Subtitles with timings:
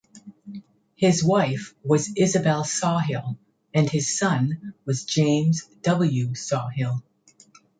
[0.95, 3.37] His wife was Isabel Sawhill
[3.71, 6.33] and his son was James W.
[6.33, 7.03] Sawhill.